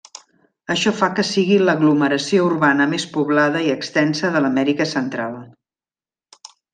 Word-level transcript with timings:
Això 0.75 0.91
fa 1.01 1.09
que 1.17 1.25
sigui 1.31 1.57
l'aglomeració 1.65 2.47
urbana 2.47 2.87
més 2.95 3.05
poblada 3.17 3.61
i 3.69 3.71
extensa 3.77 4.33
de 4.37 4.41
l'Amèrica 4.47 4.89
Central. 4.97 5.37